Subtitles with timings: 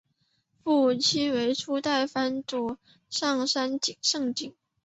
[0.63, 2.77] 父亲是初代藩主
[3.11, 4.33] 上杉景胜。